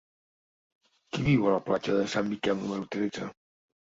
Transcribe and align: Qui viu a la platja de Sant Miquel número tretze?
Qui 1.09 1.25
viu 1.27 1.43
a 1.49 1.51
la 1.55 1.59
platja 1.67 1.97
de 1.99 2.07
Sant 2.13 2.27
Miquel 2.31 2.57
número 2.63 2.89
tretze? 2.97 3.29